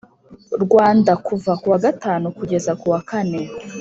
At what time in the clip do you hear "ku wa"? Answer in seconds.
1.61-1.79